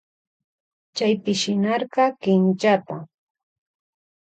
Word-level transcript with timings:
Chaypi 0.95 1.31
shinarka 1.41 2.03
kinchata. 2.21 2.95